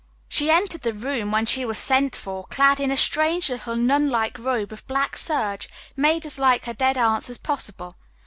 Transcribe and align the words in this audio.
]She 0.37 0.49
entered 0.49 0.81
the 0.81 0.93
room, 0.95 1.29
when 1.29 1.45
she 1.45 1.63
was 1.63 1.77
sent 1.77 2.15
for, 2.15 2.47
clad 2.47 2.79
in 2.79 2.89
a 2.89 2.97
strange 2.97 3.51
little 3.51 3.75
nun 3.75 4.09
like 4.09 4.39
robe 4.39 4.71
of 4.71 4.87
black 4.87 5.15
serge, 5.15 5.69
made 5.95 6.25
as 6.25 6.39
like 6.39 6.65
her 6.65 6.73
dead 6.73 6.97
aunt's 6.97 7.29
as 7.29 7.37
possible. 7.37 7.95